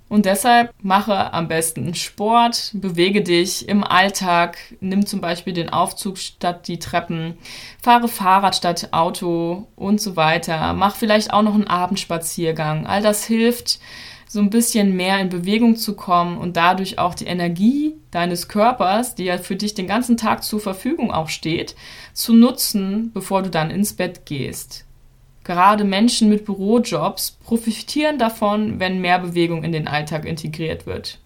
Und 0.08 0.26
deshalb 0.26 0.72
mache 0.82 1.34
am 1.34 1.48
besten 1.48 1.96
Sport, 1.96 2.72
bewege 2.74 3.24
dich 3.24 3.68
im 3.68 3.84
Alltag, 3.84 4.58
nimm 4.80 5.06
zum 5.06 5.20
Beispiel 5.20 5.54
den 5.54 5.70
Aufzug 5.70 6.20
statt 6.20 6.68
die 6.68 6.78
Treppen, 6.78 7.38
fahre 7.82 8.08
Fahrrad 8.08 8.56
statt 8.56 8.90
Auto 8.92 9.68
und 9.76 10.00
so 10.00 10.16
weiter. 10.16 10.74
Mach 10.74 10.96
vielleicht 10.96 11.34
auch 11.34 11.42
noch 11.42 11.56
einen 11.56 11.68
Abendspaziergang. 11.68 12.86
All 12.86 13.02
das 13.02 13.26
hilft, 13.26 13.80
so 14.28 14.40
ein 14.40 14.50
bisschen 14.50 14.96
mehr 14.96 15.20
in 15.20 15.30
Bewegung 15.30 15.76
zu 15.76 15.96
kommen 15.96 16.38
und 16.38 16.56
dadurch 16.56 17.00
auch 17.00 17.16
die 17.16 17.26
Energie 17.26 17.96
deines 18.12 18.48
Körpers, 18.48 19.16
die 19.16 19.26
ja 19.26 19.38
für 19.38 19.56
dich 19.56 19.74
den 19.74 19.88
ganzen 19.88 20.18
Tag 20.18 20.44
zur 20.44 20.60
Verfügung 20.60 21.12
auch 21.12 21.30
steht, 21.30 21.76
zu 22.14 22.34
nutzen, 22.34 23.12
bevor 23.14 23.42
du 23.42 23.50
dann 23.50 23.72
ins 23.72 23.94
Bett 23.94 24.26
gehst. 24.26 24.85
Gerade 25.46 25.84
Menschen 25.84 26.28
mit 26.28 26.44
Bürojobs 26.44 27.38
profitieren 27.44 28.18
davon, 28.18 28.80
wenn 28.80 29.00
mehr 29.00 29.20
Bewegung 29.20 29.64
in 29.64 29.72
den 29.72 29.88
Alltag 29.88 30.25
integriert 30.25 30.88
wird. 30.88 31.20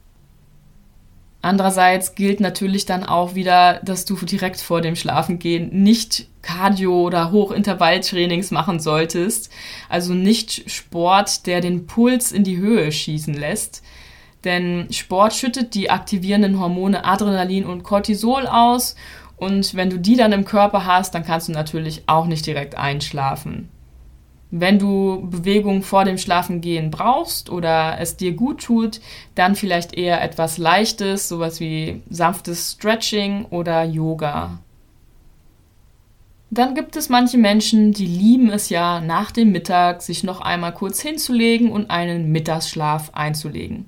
Andererseits 1.42 2.16
gilt 2.16 2.42
natürlich 2.42 2.86
dann 2.86 3.06
auch 3.06 3.34
wieder, 3.34 3.80
dass 3.82 4.04
du 4.04 4.18
direkt 4.18 4.60
vor 4.60 4.82
dem 4.82 4.98
Schlafengehen 4.98 5.84
nicht 5.84 6.28
Cardio- 6.42 7.06
oder 7.06 7.32
Hochintervalltrainings 7.32 8.52
machen 8.52 8.82
solltest. 8.82 9.50
Also 9.88 10.14
nicht 10.14 10.70
Sport, 10.70 11.48
der 11.48 11.62
den 11.62 11.88
Puls 11.88 12.34
in 12.34 12.44
die 12.44 12.58
Höhe 12.58 12.92
schießen 12.92 13.34
lässt. 13.34 13.84
Denn 14.44 14.92
Sport 14.92 15.34
schüttet 15.34 15.76
die 15.76 15.90
aktivierenden 15.90 16.60
Hormone 16.60 17.06
Adrenalin 17.06 17.66
und 17.66 17.84
Cortisol 17.84 18.48
aus. 18.48 18.96
Und 19.38 19.76
wenn 19.76 19.90
du 19.90 19.98
die 19.98 20.18
dann 20.18 20.34
im 20.34 20.44
Körper 20.44 20.86
hast, 20.86 21.16
dann 21.16 21.24
kannst 21.24 21.48
du 21.48 21.54
natürlich 21.54 22.04
auch 22.08 22.26
nicht 22.26 22.46
direkt 22.46 22.78
einschlafen. 22.78 23.70
Wenn 24.52 24.80
du 24.80 25.28
Bewegung 25.30 25.84
vor 25.84 26.06
dem 26.06 26.18
Schlafengehen 26.18 26.90
brauchst 26.90 27.52
oder 27.52 27.98
es 28.00 28.18
dir 28.18 28.34
gut 28.34 28.64
tut, 28.64 29.00
dann 29.36 29.56
vielleicht 29.56 29.94
eher 29.94 30.24
etwas 30.24 30.58
Leichtes, 30.58 31.30
sowas 31.30 31.60
wie 31.60 32.02
sanftes 32.10 32.72
Stretching 32.72 33.46
oder 33.46 33.84
Yoga. 33.84 34.60
Dann 36.52 36.74
gibt 36.74 36.96
es 36.96 37.10
manche 37.10 37.38
Menschen, 37.38 37.92
die 37.92 38.08
lieben 38.08 38.50
es 38.50 38.70
ja, 38.70 39.02
nach 39.02 39.32
dem 39.32 39.52
Mittag 39.52 40.02
sich 40.02 40.24
noch 40.24 40.42
einmal 40.42 40.74
kurz 40.74 41.00
hinzulegen 41.00 41.72
und 41.72 41.92
einen 41.92 42.32
Mittagsschlaf 42.32 43.12
einzulegen. 43.14 43.86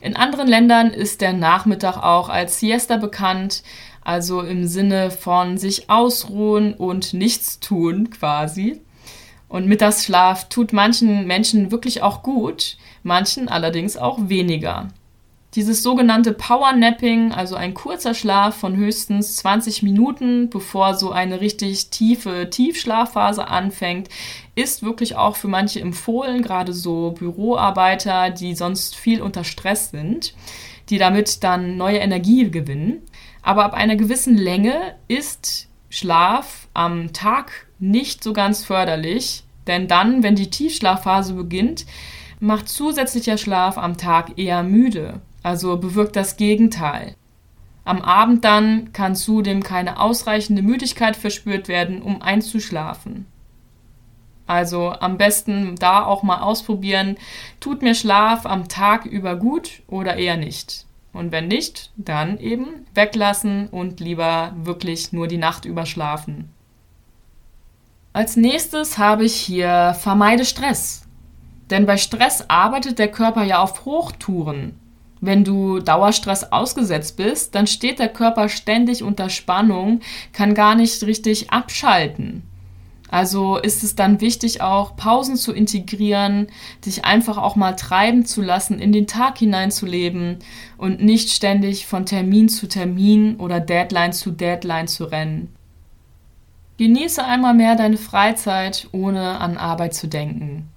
In 0.00 0.16
anderen 0.16 0.48
Ländern 0.48 0.90
ist 0.90 1.20
der 1.20 1.34
Nachmittag 1.34 1.98
auch 1.98 2.30
als 2.30 2.60
Siesta 2.60 2.96
bekannt, 2.96 3.62
also 4.02 4.40
im 4.40 4.66
Sinne 4.66 5.10
von 5.10 5.58
sich 5.58 5.90
ausruhen 5.90 6.72
und 6.72 7.12
nichts 7.12 7.60
tun 7.60 8.08
quasi. 8.08 8.80
Und 9.48 9.66
Mittagsschlaf 9.66 10.48
tut 10.48 10.72
manchen 10.72 11.26
Menschen 11.26 11.70
wirklich 11.70 12.02
auch 12.02 12.22
gut, 12.22 12.76
manchen 13.02 13.48
allerdings 13.48 13.96
auch 13.96 14.28
weniger. 14.28 14.88
Dieses 15.54 15.82
sogenannte 15.82 16.34
Powernapping, 16.34 17.32
also 17.32 17.56
ein 17.56 17.72
kurzer 17.72 18.12
Schlaf 18.12 18.54
von 18.56 18.76
höchstens 18.76 19.36
20 19.36 19.82
Minuten, 19.82 20.50
bevor 20.50 20.94
so 20.94 21.10
eine 21.10 21.40
richtig 21.40 21.88
tiefe 21.88 22.50
Tiefschlafphase 22.50 23.48
anfängt, 23.48 24.10
ist 24.54 24.82
wirklich 24.82 25.16
auch 25.16 25.36
für 25.36 25.48
manche 25.48 25.80
empfohlen, 25.80 26.42
gerade 26.42 26.74
so 26.74 27.12
Büroarbeiter, 27.12 28.28
die 28.28 28.54
sonst 28.54 28.94
viel 28.94 29.22
unter 29.22 29.42
Stress 29.42 29.90
sind, 29.90 30.34
die 30.90 30.98
damit 30.98 31.42
dann 31.42 31.78
neue 31.78 31.98
Energie 31.98 32.50
gewinnen. 32.50 33.00
Aber 33.40 33.64
ab 33.64 33.72
einer 33.72 33.96
gewissen 33.96 34.36
Länge 34.36 34.96
ist 35.08 35.68
Schlaf 35.88 36.67
am 36.78 37.12
Tag 37.12 37.66
nicht 37.80 38.22
so 38.22 38.32
ganz 38.32 38.64
förderlich, 38.64 39.42
denn 39.66 39.88
dann, 39.88 40.22
wenn 40.22 40.36
die 40.36 40.48
Tiefschlafphase 40.48 41.34
beginnt, 41.34 41.86
macht 42.38 42.68
zusätzlicher 42.68 43.36
Schlaf 43.36 43.76
am 43.76 43.96
Tag 43.96 44.38
eher 44.38 44.62
müde, 44.62 45.20
also 45.42 45.76
bewirkt 45.76 46.14
das 46.14 46.36
Gegenteil. 46.36 47.16
Am 47.84 48.00
Abend 48.00 48.44
dann 48.44 48.92
kann 48.92 49.16
zudem 49.16 49.64
keine 49.64 49.98
ausreichende 49.98 50.62
Müdigkeit 50.62 51.16
verspürt 51.16 51.66
werden, 51.66 52.00
um 52.00 52.22
einzuschlafen. 52.22 53.26
Also 54.46 54.92
am 54.92 55.18
besten 55.18 55.74
da 55.80 56.04
auch 56.04 56.22
mal 56.22 56.40
ausprobieren, 56.42 57.16
tut 57.58 57.82
mir 57.82 57.96
Schlaf 57.96 58.46
am 58.46 58.68
Tag 58.68 59.04
über 59.04 59.34
gut 59.34 59.82
oder 59.88 60.16
eher 60.16 60.36
nicht. 60.36 60.86
Und 61.12 61.32
wenn 61.32 61.48
nicht, 61.48 61.90
dann 61.96 62.38
eben 62.38 62.86
weglassen 62.94 63.66
und 63.66 63.98
lieber 63.98 64.52
wirklich 64.62 65.12
nur 65.12 65.26
die 65.26 65.38
Nacht 65.38 65.64
überschlafen. 65.64 66.50
Als 68.18 68.34
nächstes 68.34 68.98
habe 68.98 69.24
ich 69.24 69.36
hier 69.36 69.94
vermeide 70.00 70.44
Stress. 70.44 71.02
Denn 71.70 71.86
bei 71.86 71.96
Stress 71.96 72.46
arbeitet 72.48 72.98
der 72.98 73.12
Körper 73.12 73.44
ja 73.44 73.62
auf 73.62 73.84
Hochtouren. 73.84 74.74
Wenn 75.20 75.44
du 75.44 75.78
Dauerstress 75.78 76.50
ausgesetzt 76.50 77.16
bist, 77.16 77.54
dann 77.54 77.68
steht 77.68 78.00
der 78.00 78.08
Körper 78.08 78.48
ständig 78.48 79.04
unter 79.04 79.30
Spannung, 79.30 80.00
kann 80.32 80.54
gar 80.54 80.74
nicht 80.74 81.00
richtig 81.04 81.52
abschalten. 81.52 82.42
Also 83.08 83.56
ist 83.56 83.84
es 83.84 83.94
dann 83.94 84.20
wichtig, 84.20 84.62
auch 84.62 84.96
Pausen 84.96 85.36
zu 85.36 85.52
integrieren, 85.52 86.48
dich 86.84 87.04
einfach 87.04 87.38
auch 87.38 87.54
mal 87.54 87.76
treiben 87.76 88.26
zu 88.26 88.42
lassen, 88.42 88.80
in 88.80 88.90
den 88.90 89.06
Tag 89.06 89.38
hineinzuleben 89.38 90.40
und 90.76 91.00
nicht 91.00 91.30
ständig 91.30 91.86
von 91.86 92.04
Termin 92.04 92.48
zu 92.48 92.66
Termin 92.66 93.36
oder 93.36 93.60
Deadline 93.60 94.12
zu 94.12 94.32
Deadline 94.32 94.88
zu 94.88 95.04
rennen. 95.04 95.54
Genieße 96.78 97.24
einmal 97.24 97.54
mehr 97.54 97.74
deine 97.74 97.96
Freizeit, 97.96 98.88
ohne 98.92 99.40
an 99.40 99.56
Arbeit 99.56 99.94
zu 99.94 100.06
denken. 100.06 100.68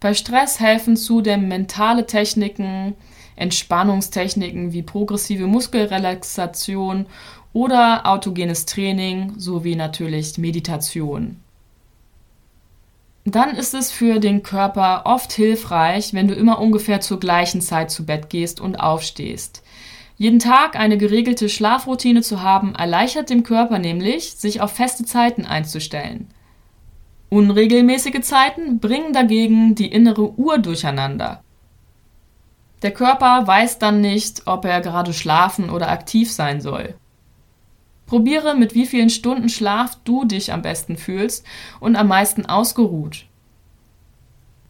Bei 0.00 0.14
Stress 0.14 0.58
helfen 0.58 0.96
zudem 0.96 1.46
mentale 1.46 2.06
Techniken, 2.06 2.94
Entspannungstechniken 3.36 4.72
wie 4.72 4.82
progressive 4.82 5.46
Muskelrelaxation 5.46 7.06
oder 7.52 8.06
autogenes 8.06 8.64
Training 8.66 9.34
sowie 9.38 9.76
natürlich 9.76 10.38
Meditation. 10.38 11.36
Dann 13.24 13.50
ist 13.54 13.74
es 13.74 13.92
für 13.92 14.18
den 14.18 14.42
Körper 14.42 15.02
oft 15.04 15.32
hilfreich, 15.32 16.12
wenn 16.14 16.28
du 16.28 16.34
immer 16.34 16.60
ungefähr 16.60 17.00
zur 17.00 17.20
gleichen 17.20 17.60
Zeit 17.60 17.90
zu 17.90 18.04
Bett 18.04 18.30
gehst 18.30 18.60
und 18.60 18.76
aufstehst. 18.76 19.62
Jeden 20.16 20.38
Tag 20.38 20.76
eine 20.76 20.98
geregelte 20.98 21.48
Schlafroutine 21.48 22.22
zu 22.22 22.42
haben, 22.42 22.74
erleichtert 22.74 23.30
dem 23.30 23.42
Körper 23.42 23.78
nämlich, 23.78 24.34
sich 24.34 24.60
auf 24.60 24.72
feste 24.72 25.04
Zeiten 25.04 25.44
einzustellen. 25.44 26.28
Unregelmäßige 27.28 28.20
Zeiten 28.20 28.78
bringen 28.78 29.12
dagegen 29.12 29.74
die 29.74 29.90
innere 29.90 30.38
Uhr 30.38 30.58
durcheinander. 30.58 31.42
Der 32.82 32.90
Körper 32.92 33.46
weiß 33.46 33.78
dann 33.78 34.00
nicht, 34.00 34.42
ob 34.46 34.64
er 34.64 34.80
gerade 34.80 35.12
schlafen 35.12 35.70
oder 35.70 35.88
aktiv 35.88 36.30
sein 36.30 36.60
soll. 36.60 36.94
Probiere, 38.06 38.54
mit 38.54 38.74
wie 38.74 38.86
vielen 38.86 39.08
Stunden 39.08 39.48
Schlaf 39.48 39.96
du 40.04 40.24
dich 40.24 40.52
am 40.52 40.60
besten 40.60 40.98
fühlst 40.98 41.46
und 41.80 41.96
am 41.96 42.08
meisten 42.08 42.44
ausgeruht. 42.44 43.24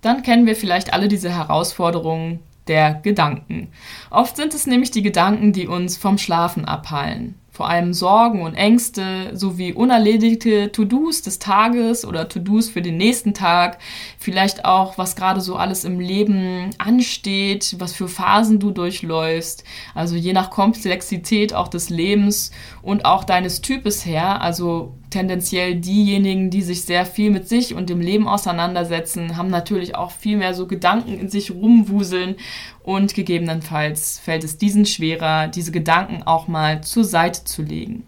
Dann 0.00 0.22
kennen 0.22 0.46
wir 0.46 0.54
vielleicht 0.54 0.92
alle 0.92 1.08
diese 1.08 1.30
Herausforderungen, 1.30 2.40
der 2.68 2.94
Gedanken. 2.94 3.68
Oft 4.10 4.36
sind 4.36 4.54
es 4.54 4.66
nämlich 4.66 4.90
die 4.90 5.02
Gedanken, 5.02 5.52
die 5.52 5.66
uns 5.66 5.96
vom 5.96 6.18
Schlafen 6.18 6.64
abhalten. 6.64 7.34
Vor 7.50 7.68
allem 7.68 7.92
Sorgen 7.92 8.40
und 8.40 8.54
Ängste 8.54 9.36
sowie 9.36 9.74
unerledigte 9.74 10.72
To-Dos 10.72 11.20
des 11.20 11.38
Tages 11.38 12.06
oder 12.06 12.26
To-Dos 12.26 12.70
für 12.70 12.80
den 12.80 12.96
nächsten 12.96 13.34
Tag. 13.34 13.78
Vielleicht 14.22 14.64
auch, 14.64 14.98
was 14.98 15.16
gerade 15.16 15.40
so 15.40 15.56
alles 15.56 15.84
im 15.84 15.98
Leben 15.98 16.70
ansteht, 16.78 17.74
was 17.80 17.92
für 17.92 18.06
Phasen 18.06 18.60
du 18.60 18.70
durchläufst. 18.70 19.64
Also 19.96 20.14
je 20.14 20.32
nach 20.32 20.48
Komplexität 20.48 21.52
auch 21.52 21.66
des 21.66 21.90
Lebens 21.90 22.52
und 22.82 23.04
auch 23.04 23.24
deines 23.24 23.62
Types 23.62 24.06
her. 24.06 24.40
Also 24.40 24.94
tendenziell 25.10 25.74
diejenigen, 25.74 26.50
die 26.50 26.62
sich 26.62 26.82
sehr 26.82 27.04
viel 27.04 27.32
mit 27.32 27.48
sich 27.48 27.74
und 27.74 27.90
dem 27.90 28.00
Leben 28.00 28.28
auseinandersetzen, 28.28 29.36
haben 29.36 29.50
natürlich 29.50 29.96
auch 29.96 30.12
viel 30.12 30.36
mehr 30.36 30.54
so 30.54 30.68
Gedanken 30.68 31.18
in 31.18 31.28
sich 31.28 31.50
rumwuseln 31.50 32.36
und 32.84 33.14
gegebenenfalls 33.14 34.20
fällt 34.20 34.44
es 34.44 34.56
diesen 34.56 34.86
schwerer, 34.86 35.48
diese 35.48 35.72
Gedanken 35.72 36.22
auch 36.22 36.46
mal 36.46 36.84
zur 36.84 37.02
Seite 37.02 37.42
zu 37.42 37.62
legen. 37.62 38.06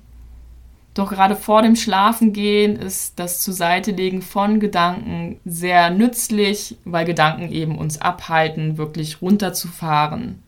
Doch 0.94 1.10
gerade 1.10 1.34
vor 1.34 1.62
dem 1.62 1.74
Schlafengehen 1.74 2.76
ist 2.76 3.18
das 3.18 3.40
zur 3.40 3.52
Seite 3.52 3.90
legen 3.90 4.22
von 4.22 4.60
Gedanken 4.60 5.40
sehr 5.44 5.90
nützlich, 5.90 6.76
weil 6.84 7.04
Gedanken 7.04 7.50
eben 7.50 7.76
uns 7.76 8.00
abhalten, 8.00 8.78
wirklich 8.78 9.20
runterzufahren. 9.20 10.40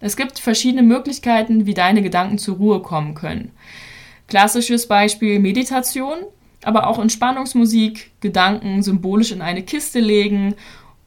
Es 0.00 0.18
gibt 0.18 0.38
verschiedene 0.38 0.82
Möglichkeiten, 0.82 1.64
wie 1.64 1.72
deine 1.72 2.02
Gedanken 2.02 2.36
zur 2.36 2.56
Ruhe 2.56 2.80
kommen 2.82 3.14
können. 3.14 3.52
Klassisches 4.28 4.86
Beispiel 4.86 5.38
Meditation, 5.38 6.18
aber 6.62 6.86
auch 6.86 6.98
Entspannungsmusik, 6.98 8.10
Gedanken 8.20 8.82
symbolisch 8.82 9.32
in 9.32 9.40
eine 9.40 9.62
Kiste 9.62 10.00
legen 10.00 10.54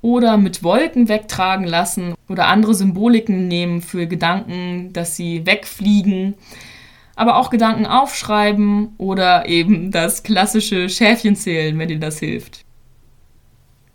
oder 0.01 0.37
mit 0.37 0.63
Wolken 0.63 1.09
wegtragen 1.09 1.67
lassen 1.67 2.15
oder 2.27 2.47
andere 2.47 2.73
Symboliken 2.73 3.47
nehmen 3.47 3.81
für 3.81 4.07
Gedanken, 4.07 4.93
dass 4.93 5.15
sie 5.15 5.45
wegfliegen 5.45 6.35
aber 7.19 7.35
auch 7.35 7.49
Gedanken 7.49 7.85
aufschreiben 7.85 8.93
oder 8.97 9.45
eben 9.45 9.91
das 9.91 10.23
klassische 10.23 10.87
Schäfchen 10.87 11.35
zählen, 11.35 11.77
wenn 11.77 11.89
dir 11.89 11.99
das 11.99 12.17
hilft. 12.19 12.63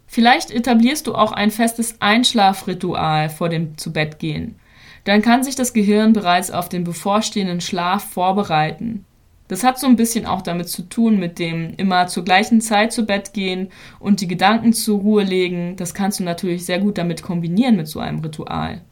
Vielleicht 0.07 0.51
etablierst 0.51 1.07
du 1.07 1.15
auch 1.15 1.33
ein 1.33 1.51
festes 1.51 2.03
Einschlafritual 2.03 3.31
vor 3.31 3.49
dem 3.49 3.79
Zubettgehen. 3.79 4.57
Dann 5.05 5.23
kann 5.23 5.43
sich 5.43 5.55
das 5.55 5.73
Gehirn 5.73 6.13
bereits 6.13 6.51
auf 6.51 6.69
den 6.69 6.85
bevorstehenden 6.85 7.63
Schlaf 7.63 8.05
vorbereiten. 8.11 9.07
Das 9.49 9.65
hat 9.65 9.79
so 9.79 9.87
ein 9.87 9.97
bisschen 9.97 10.27
auch 10.27 10.43
damit 10.43 10.69
zu 10.69 10.83
tun, 10.83 11.19
mit 11.19 11.39
dem 11.39 11.73
immer 11.79 12.09
zur 12.09 12.25
gleichen 12.25 12.61
Zeit 12.61 12.93
zu 12.93 13.07
Bett 13.07 13.33
gehen 13.33 13.71
und 14.01 14.21
die 14.21 14.29
Gedanken 14.29 14.75
zur 14.75 15.01
Ruhe 15.01 15.25
legen. 15.25 15.77
Das 15.77 15.95
kannst 15.95 16.21
du 16.21 16.25
natürlich 16.25 16.67
sehr 16.67 16.79
gut 16.79 16.99
damit 16.99 17.23
kombinieren 17.23 17.77
mit 17.77 17.89
so 17.89 18.01
einem 18.01 18.19
Ritual. 18.19 18.83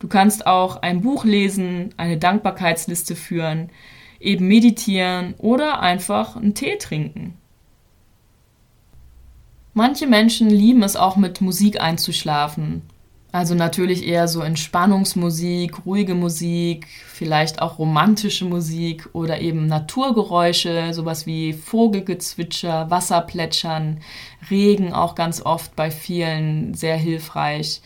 Du 0.00 0.08
kannst 0.08 0.46
auch 0.46 0.82
ein 0.82 1.02
Buch 1.02 1.24
lesen, 1.24 1.94
eine 1.98 2.16
Dankbarkeitsliste 2.16 3.14
führen, 3.14 3.68
eben 4.18 4.48
meditieren 4.48 5.34
oder 5.38 5.80
einfach 5.80 6.36
einen 6.36 6.54
Tee 6.54 6.76
trinken. 6.78 7.34
Manche 9.74 10.06
Menschen 10.06 10.50
lieben 10.50 10.82
es 10.82 10.96
auch 10.96 11.16
mit 11.16 11.40
Musik 11.40 11.80
einzuschlafen. 11.80 12.82
Also 13.30 13.54
natürlich 13.54 14.06
eher 14.06 14.26
so 14.26 14.40
Entspannungsmusik, 14.40 15.86
ruhige 15.86 16.14
Musik, 16.14 16.88
vielleicht 17.06 17.62
auch 17.62 17.78
romantische 17.78 18.44
Musik 18.44 19.08
oder 19.12 19.40
eben 19.40 19.66
Naturgeräusche, 19.66 20.92
sowas 20.92 21.26
wie 21.26 21.52
Vogelgezwitscher, 21.52 22.90
Wasserplätschern, 22.90 24.00
Regen 24.50 24.92
auch 24.92 25.14
ganz 25.14 25.42
oft 25.42 25.76
bei 25.76 25.92
vielen 25.92 26.74
sehr 26.74 26.96
hilfreich 26.96 27.82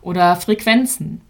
oder 0.00 0.34
Frequenzen. 0.34 1.20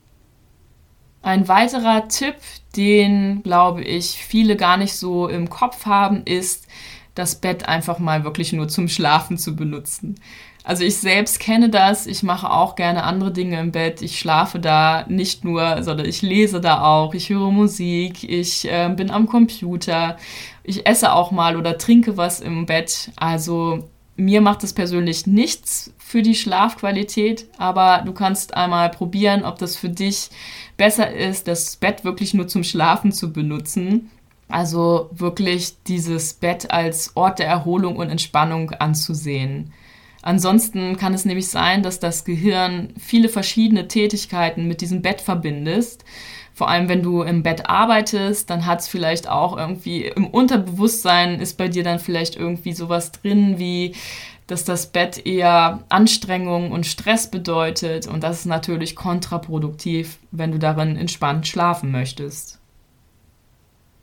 Ein 1.22 1.48
weiterer 1.48 2.08
Tipp, 2.08 2.36
den 2.76 3.42
glaube 3.42 3.82
ich 3.82 4.10
viele 4.10 4.56
gar 4.56 4.76
nicht 4.76 4.94
so 4.94 5.28
im 5.28 5.50
Kopf 5.50 5.86
haben, 5.86 6.22
ist, 6.24 6.66
das 7.18 7.34
Bett 7.34 7.68
einfach 7.68 7.98
mal 7.98 8.24
wirklich 8.24 8.52
nur 8.52 8.68
zum 8.68 8.88
Schlafen 8.88 9.38
zu 9.38 9.56
benutzen. 9.56 10.20
Also 10.64 10.84
ich 10.84 10.96
selbst 10.98 11.40
kenne 11.40 11.70
das, 11.70 12.06
ich 12.06 12.22
mache 12.22 12.50
auch 12.50 12.74
gerne 12.74 13.04
andere 13.04 13.32
Dinge 13.32 13.58
im 13.58 13.72
Bett. 13.72 14.02
Ich 14.02 14.18
schlafe 14.18 14.60
da 14.60 15.06
nicht 15.08 15.42
nur, 15.42 15.82
sondern 15.82 16.06
ich 16.06 16.20
lese 16.20 16.60
da 16.60 16.82
auch, 16.82 17.14
ich 17.14 17.30
höre 17.30 17.50
Musik, 17.50 18.22
ich 18.22 18.70
äh, 18.70 18.88
bin 18.94 19.10
am 19.10 19.26
Computer, 19.26 20.18
ich 20.62 20.86
esse 20.86 21.12
auch 21.12 21.30
mal 21.30 21.56
oder 21.56 21.78
trinke 21.78 22.16
was 22.16 22.40
im 22.40 22.66
Bett. 22.66 23.10
Also 23.16 23.88
mir 24.16 24.40
macht 24.40 24.62
es 24.62 24.74
persönlich 24.74 25.26
nichts 25.26 25.94
für 25.96 26.22
die 26.22 26.34
Schlafqualität, 26.34 27.48
aber 27.56 28.02
du 28.04 28.12
kannst 28.12 28.54
einmal 28.54 28.90
probieren, 28.90 29.44
ob 29.44 29.58
das 29.58 29.76
für 29.76 29.88
dich 29.88 30.28
besser 30.78 31.12
ist, 31.12 31.46
das 31.46 31.76
Bett 31.76 32.04
wirklich 32.04 32.32
nur 32.32 32.48
zum 32.48 32.64
Schlafen 32.64 33.12
zu 33.12 33.30
benutzen. 33.34 34.10
Also 34.48 35.10
wirklich 35.12 35.82
dieses 35.82 36.32
Bett 36.32 36.70
als 36.70 37.14
Ort 37.14 37.38
der 37.38 37.48
Erholung 37.48 37.96
und 37.96 38.08
Entspannung 38.08 38.70
anzusehen. 38.70 39.74
Ansonsten 40.22 40.96
kann 40.96 41.12
es 41.12 41.26
nämlich 41.26 41.48
sein, 41.48 41.82
dass 41.82 42.00
das 42.00 42.24
Gehirn 42.24 42.94
viele 42.98 43.28
verschiedene 43.28 43.88
Tätigkeiten 43.88 44.66
mit 44.66 44.80
diesem 44.80 45.02
Bett 45.02 45.20
verbindest. 45.20 46.04
Vor 46.58 46.68
allem, 46.68 46.88
wenn 46.88 47.04
du 47.04 47.22
im 47.22 47.44
Bett 47.44 47.70
arbeitest, 47.70 48.50
dann 48.50 48.66
hat 48.66 48.80
es 48.80 48.88
vielleicht 48.88 49.28
auch 49.28 49.56
irgendwie 49.56 50.06
im 50.06 50.26
Unterbewusstsein 50.26 51.38
ist 51.38 51.56
bei 51.56 51.68
dir 51.68 51.84
dann 51.84 52.00
vielleicht 52.00 52.34
irgendwie 52.34 52.72
sowas 52.72 53.12
drin 53.12 53.60
wie 53.60 53.94
dass 54.48 54.64
das 54.64 54.86
Bett 54.86 55.24
eher 55.24 55.84
Anstrengung 55.90 56.72
und 56.72 56.86
Stress 56.86 57.30
bedeutet 57.30 58.08
und 58.08 58.24
das 58.24 58.40
ist 58.40 58.46
natürlich 58.46 58.96
kontraproduktiv, 58.96 60.18
wenn 60.32 60.50
du 60.50 60.58
darin 60.58 60.96
entspannt 60.96 61.46
schlafen 61.46 61.92
möchtest. 61.92 62.58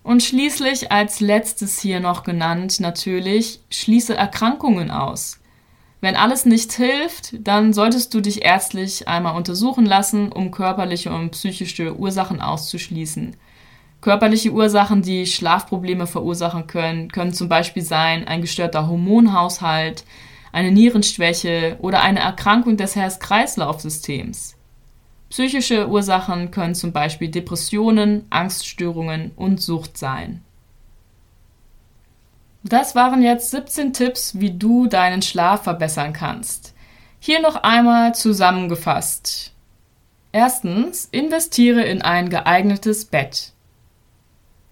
Und 0.04 0.24
schließlich 0.24 0.92
als 0.94 1.20
letztes 1.20 1.82
hier 1.82 2.00
noch 2.00 2.24
genannt 2.24 2.80
natürlich, 2.80 3.60
schließe 3.70 4.16
Erkrankungen 4.16 4.92
aus. 4.92 5.40
Wenn 6.06 6.16
alles 6.16 6.46
nicht 6.46 6.72
hilft, 6.74 7.34
dann 7.48 7.74
solltest 7.74 8.14
du 8.14 8.22
dich 8.22 8.46
ärztlich 8.46 9.08
einmal 9.08 9.36
untersuchen 9.36 9.88
lassen, 9.88 10.32
um 10.32 10.52
körperliche 10.52 11.12
und 11.12 11.32
psychische 11.32 11.98
Ursachen 11.98 12.42
auszuschließen. 12.42 13.36
Körperliche 14.02 14.52
Ursachen, 14.52 15.02
die 15.02 15.26
Schlafprobleme 15.26 16.06
verursachen 16.06 16.68
können, 16.68 17.10
können 17.10 17.34
zum 17.34 17.50
Beispiel 17.50 17.82
sein 17.82 18.28
ein 18.28 18.42
gestörter 18.42 18.88
Hormonhaushalt, 18.88 20.04
eine 20.52 20.72
Nierenschwäche 20.72 21.78
oder 21.80 22.04
eine 22.04 22.20
Erkrankung 22.20 22.78
des 22.78 22.96
Herz-Kreislauf-Systems. 22.96 24.58
Psychische 25.32 25.90
Ursachen 25.90 26.52
können 26.52 26.76
zum 26.76 26.94
Beispiel 26.94 27.30
Depressionen, 27.30 28.28
Angststörungen 28.30 29.32
und 29.36 29.60
Sucht 29.60 29.98
sein. 29.98 30.45
Das 32.68 32.96
waren 32.96 33.22
jetzt 33.22 33.52
17 33.52 33.94
Tipps, 33.94 34.40
wie 34.40 34.50
du 34.58 34.88
deinen 34.88 35.22
Schlaf 35.22 35.66
verbessern 35.66 36.14
kannst. 36.14 36.74
Hier 37.20 37.40
noch 37.40 37.58
einmal 37.58 38.16
zusammengefasst. 38.16 39.54
Erstens, 40.32 41.06
investiere 41.12 41.84
in 41.84 42.02
ein 42.02 42.30
geeignetes 42.30 43.06
Bett. 43.06 43.54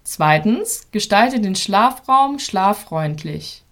Zweitens, 0.03 0.87
gestalte 0.91 1.39
den 1.39 1.55
Schlafraum 1.55 2.39
schlaffreundlich. 2.39 3.63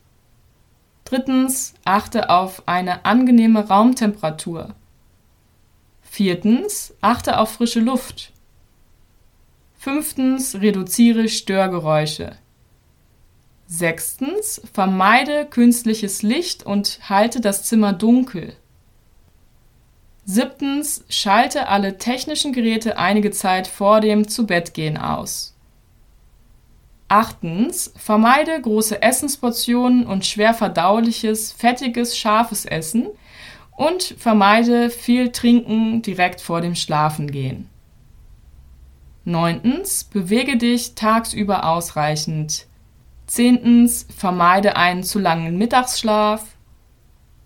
Drittens, 1.03 1.73
achte 1.83 2.29
auf 2.29 2.67
eine 2.67 3.05
angenehme 3.05 3.67
Raumtemperatur. 3.67 4.75
Viertens, 6.03 6.93
achte 7.01 7.39
auf 7.39 7.53
frische 7.53 7.79
Luft. 7.79 8.31
Fünftens, 9.79 10.61
reduziere 10.61 11.27
Störgeräusche. 11.27 12.37
Sechstens, 13.73 14.61
vermeide 14.73 15.45
künstliches 15.45 16.23
Licht 16.23 16.65
und 16.65 16.99
halte 17.07 17.39
das 17.39 17.63
Zimmer 17.63 17.93
dunkel. 17.93 18.53
Siebtens, 20.25 21.05
schalte 21.07 21.69
alle 21.69 21.97
technischen 21.97 22.51
Geräte 22.51 22.97
einige 22.97 23.31
Zeit 23.31 23.67
vor 23.67 24.01
dem 24.01 24.27
Zubettgehen 24.27 24.97
aus. 24.97 25.55
Achtens, 27.07 27.93
vermeide 27.95 28.59
große 28.59 29.01
Essensportionen 29.01 30.05
und 30.05 30.25
schwer 30.25 30.53
verdauliches, 30.53 31.53
fettiges, 31.53 32.17
scharfes 32.17 32.65
Essen 32.65 33.07
und 33.77 34.03
vermeide 34.17 34.89
viel 34.89 35.31
Trinken 35.31 36.01
direkt 36.01 36.41
vor 36.41 36.59
dem 36.59 36.75
Schlafengehen. 36.75 37.69
Neuntens, 39.23 40.03
bewege 40.03 40.57
dich 40.57 40.93
tagsüber 40.95 41.65
ausreichend. 41.69 42.65
Zehntens, 43.31 44.05
vermeide 44.13 44.75
einen 44.75 45.03
zu 45.03 45.17
langen 45.17 45.57
Mittagsschlaf. 45.57 46.43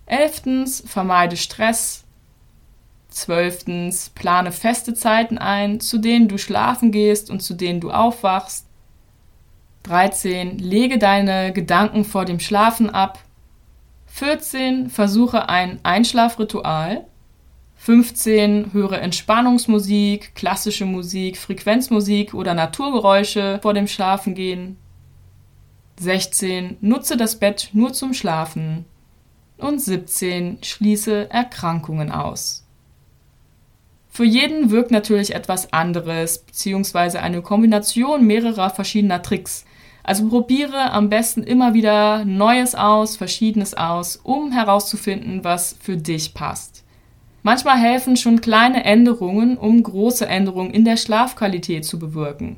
Elftens, 0.04 0.82
vermeide 0.84 1.36
Stress. 1.36 2.02
Zwölftens, 3.08 4.10
plane 4.10 4.50
feste 4.50 4.94
Zeiten 4.94 5.38
ein, 5.38 5.78
zu 5.78 5.98
denen 5.98 6.26
du 6.26 6.38
schlafen 6.38 6.90
gehst 6.90 7.30
und 7.30 7.40
zu 7.40 7.54
denen 7.54 7.78
du 7.78 7.92
aufwachst. 7.92 8.66
13. 9.84 10.58
Lege 10.58 10.98
deine 10.98 11.52
Gedanken 11.52 12.04
vor 12.04 12.24
dem 12.24 12.40
Schlafen 12.40 12.90
ab. 12.90 13.20
14. 14.06 14.90
Versuche 14.90 15.48
ein 15.48 15.78
Einschlafritual. 15.84 17.06
15. 17.76 18.72
Höre 18.72 19.00
Entspannungsmusik, 19.00 20.34
klassische 20.34 20.84
Musik, 20.84 21.38
Frequenzmusik 21.38 22.34
oder 22.34 22.54
Naturgeräusche 22.54 23.60
vor 23.62 23.72
dem 23.72 23.86
Schlafengehen. 23.86 24.78
16. 25.98 26.76
Nutze 26.80 27.16
das 27.16 27.36
Bett 27.36 27.70
nur 27.72 27.92
zum 27.92 28.12
Schlafen. 28.12 28.84
Und 29.58 29.80
17. 29.80 30.58
Schließe 30.62 31.30
Erkrankungen 31.30 32.10
aus. 32.10 32.66
Für 34.10 34.24
jeden 34.24 34.70
wirkt 34.70 34.90
natürlich 34.90 35.34
etwas 35.34 35.72
anderes, 35.72 36.38
beziehungsweise 36.38 37.20
eine 37.20 37.42
Kombination 37.42 38.26
mehrerer 38.26 38.70
verschiedener 38.70 39.22
Tricks. 39.22 39.64
Also 40.02 40.28
probiere 40.28 40.92
am 40.92 41.08
besten 41.08 41.42
immer 41.42 41.74
wieder 41.74 42.24
Neues 42.24 42.74
aus, 42.74 43.16
Verschiedenes 43.16 43.74
aus, 43.74 44.16
um 44.16 44.52
herauszufinden, 44.52 45.44
was 45.44 45.76
für 45.80 45.96
dich 45.96 46.32
passt. 46.32 46.84
Manchmal 47.42 47.78
helfen 47.78 48.16
schon 48.16 48.40
kleine 48.40 48.84
Änderungen, 48.84 49.56
um 49.56 49.82
große 49.82 50.26
Änderungen 50.26 50.72
in 50.72 50.84
der 50.84 50.96
Schlafqualität 50.96 51.84
zu 51.84 51.98
bewirken. 51.98 52.56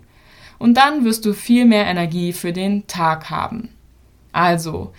Und 0.58 0.74
dann 0.74 1.04
wirst 1.04 1.24
du 1.24 1.32
viel 1.32 1.64
mehr 1.64 1.86
Energie 1.86 2.32
für 2.32 2.52
den 2.52 2.86
Tag 2.86 3.30
haben. 3.30 3.70
Also, 4.32 4.92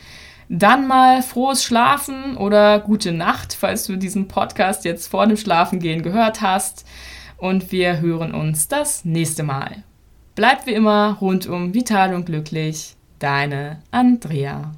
dann 0.48 0.88
mal 0.88 1.22
frohes 1.22 1.64
Schlafen 1.64 2.36
oder 2.36 2.80
gute 2.80 3.12
Nacht, 3.12 3.54
falls 3.54 3.86
du 3.86 3.98
diesen 3.98 4.28
Podcast 4.28 4.84
jetzt 4.84 5.08
vor 5.08 5.28
dem 5.28 5.38
Schlafengehen 5.38 6.02
gehört 6.02 6.42
hast. 6.42 6.86
Und 7.38 7.72
wir 7.72 8.02
hören 8.02 8.34
uns 8.34 8.68
das 8.68 9.06
nächste 9.06 9.44
Mal. 9.44 9.84
Bleib 10.36 10.66
wie 10.66 10.74
immer 10.74 11.18
rundum 11.22 11.74
vital 11.74 12.14
und 12.14 12.26
glücklich. 12.26 12.96
Deine 13.20 13.82
Andrea. 13.92 14.72